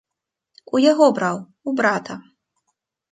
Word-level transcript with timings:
У 0.75 0.79
яго 0.91 1.09
браў, 1.17 1.37
у 1.73 1.73
брата. 1.83 2.17